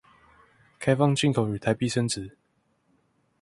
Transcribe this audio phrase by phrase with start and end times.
[0.79, 2.35] 開放進口與台幣升值